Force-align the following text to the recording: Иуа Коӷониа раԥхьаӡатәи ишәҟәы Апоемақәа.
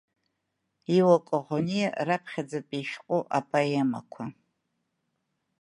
Иуа 0.97 1.17
Коӷониа 1.27 1.89
раԥхьаӡатәи 2.07 2.79
ишәҟәы 2.83 3.19
Апоемақәа. 3.37 4.23